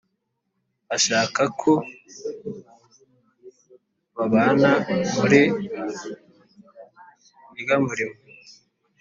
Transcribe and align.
ashaka 0.95 1.41
ko 1.61 1.71
babana 4.15 4.71
muri 5.17 5.41
urya 7.57 7.75
murimo. 7.87 8.17